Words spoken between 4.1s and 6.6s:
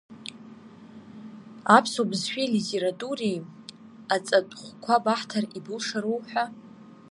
аҵатәхәқәа баҳҭар, ибылшару ҳәа.